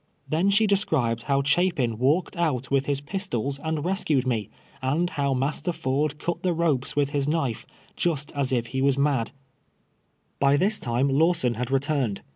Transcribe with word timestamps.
Tlien 0.31 0.51
she 0.51 0.65
described 0.65 1.21
how 1.29 1.43
Cha 1.43 1.69
pin 1.75 1.99
walked 1.99 2.35
out 2.35 2.71
with 2.71 2.87
his 2.87 3.01
pistols 3.01 3.59
and 3.59 3.85
rescued 3.85 4.25
me, 4.25 4.49
and 4.81 5.11
how 5.11 5.35
Master 5.35 5.71
Ford 5.71 6.17
cut 6.17 6.41
the 6.41 6.53
ropes 6.53 6.95
with 6.95 7.11
his 7.11 7.27
knife, 7.29 7.67
just 7.95 8.31
as 8.31 8.51
if 8.51 8.73
lie 8.73 8.81
was 8.81 8.97
mad. 8.97 9.27
LAWSOIs's 9.27 9.27
EIDE. 9.27 10.39
123 10.39 10.39
By 10.39 10.57
this 10.57 10.79
time 10.79 11.07
Lawson 11.07 11.53
liad 11.53 11.69
returned. 11.69 12.21